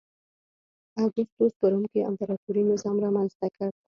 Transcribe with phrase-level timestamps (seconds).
[1.01, 3.69] اګوستوس په روم کې امپراتوري نظام رامنځته کړ.